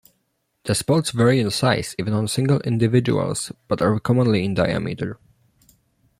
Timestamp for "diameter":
4.55-5.19